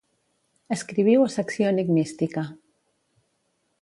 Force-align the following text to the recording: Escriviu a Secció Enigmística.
Escriviu 0.75 1.25
a 1.25 1.29
Secció 1.35 1.67
Enigmística. 1.73 2.47